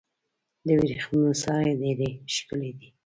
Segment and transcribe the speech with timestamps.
[0.65, 2.87] د ورېښمو سارۍ ډیرې ښکلې دي.